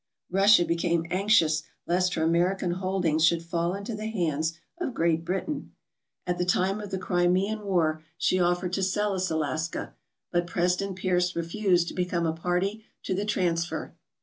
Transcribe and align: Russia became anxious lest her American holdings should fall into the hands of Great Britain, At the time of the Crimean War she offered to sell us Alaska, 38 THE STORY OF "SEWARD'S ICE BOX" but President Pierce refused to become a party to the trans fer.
Russia 0.31 0.65
became 0.65 1.05
anxious 1.11 1.61
lest 1.85 2.15
her 2.15 2.23
American 2.23 2.71
holdings 2.71 3.23
should 3.23 3.43
fall 3.43 3.75
into 3.75 3.93
the 3.93 4.07
hands 4.07 4.53
of 4.79 4.95
Great 4.95 5.23
Britain, 5.23 5.75
At 6.25 6.39
the 6.39 6.43
time 6.43 6.81
of 6.81 6.89
the 6.89 6.97
Crimean 6.97 7.63
War 7.65 8.03
she 8.17 8.39
offered 8.39 8.73
to 8.73 8.81
sell 8.81 9.13
us 9.13 9.29
Alaska, 9.29 9.93
38 9.93 9.93
THE 9.93 9.93
STORY 9.93 9.93
OF 9.93 10.21
"SEWARD'S 10.25 10.25
ICE 10.25 10.31
BOX" 10.31 10.31
but 10.31 10.53
President 10.53 10.97
Pierce 10.97 11.35
refused 11.35 11.87
to 11.89 11.93
become 11.93 12.25
a 12.25 12.33
party 12.33 12.83
to 13.03 13.13
the 13.13 13.25
trans 13.25 13.65
fer. 13.67 13.93